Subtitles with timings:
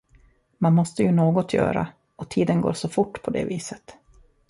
[0.57, 3.97] Man måste ju något göra, och tiden går så fort på det viset.